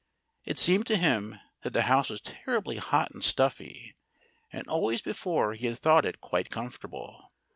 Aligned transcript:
It 0.47 0.57
seemed 0.57 0.87
to 0.87 0.97
him 0.97 1.39
that 1.61 1.73
the 1.73 1.83
house 1.83 2.09
was 2.09 2.21
terribly 2.21 2.77
hot 2.77 3.11
and 3.11 3.23
stuffy; 3.23 3.93
and 4.51 4.67
always 4.67 5.03
before 5.03 5.53
he 5.53 5.67
had 5.67 5.77
thought 5.77 6.05
it 6.07 6.19
quite 6.21 6.49
comfortable. 6.49 7.29